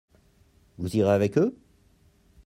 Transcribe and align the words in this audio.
Vous 0.79 0.95
irez 0.97 1.11
avec 1.11 1.37
eux? 1.37 1.55